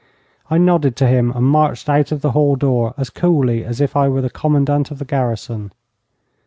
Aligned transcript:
I 0.49 0.57
nodded 0.57 0.95
to 0.95 1.07
him 1.07 1.29
and 1.31 1.45
marched 1.45 1.87
out 1.87 2.11
of 2.11 2.21
the 2.21 2.31
hall 2.31 2.55
door 2.55 2.95
as 2.97 3.11
coolly 3.11 3.63
as 3.63 3.79
if 3.79 3.95
I 3.95 4.09
were 4.09 4.21
the 4.21 4.31
commandant 4.31 4.89
of 4.89 4.97
the 4.97 5.05
garrison. 5.05 5.71